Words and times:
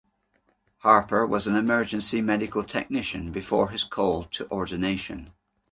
Harper 0.79 1.27
was 1.27 1.45
an 1.45 1.55
Emergency 1.55 2.21
medical 2.21 2.63
technician 2.63 3.31
before 3.31 3.69
his 3.69 3.83
call 3.83 4.23
to 4.23 4.49
ordination. 4.49 5.31